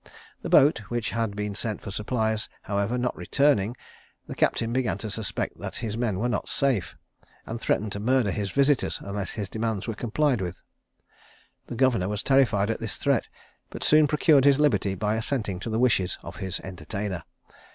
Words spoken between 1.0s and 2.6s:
had been sent for supplies,